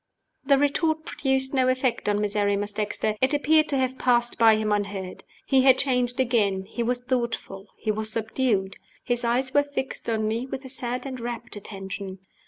[0.43, 4.71] The retort produced no effect on Miserrimus Dexter: it appeared to have passed by him
[4.71, 5.23] unheard.
[5.45, 10.27] He had changed again; he was thoughtful, he was subdued; his eyes were fixed on
[10.27, 12.17] me with a sad and rapt attention.